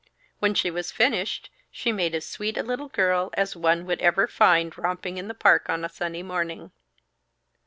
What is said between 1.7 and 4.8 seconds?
made as sweet a little girl as one would ever find